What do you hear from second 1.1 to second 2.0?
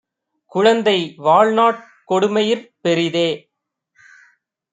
வாழ்நாட்